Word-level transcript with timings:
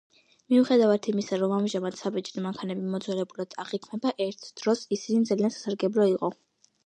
მიუხედავად 0.51 1.09
იმისა, 1.11 1.37
რომ 1.41 1.51
ამჟამად 1.57 1.97
საბეჭდი 1.99 2.43
მანქანები 2.45 2.89
მოძველებულად 2.95 3.53
აღიქმება, 3.65 4.15
ერთ 4.27 4.49
დროს 4.61 4.81
ისინი 4.99 5.29
ძალიან 5.33 5.55
სასარგებლო 5.57 6.09
იყო. 6.15 6.33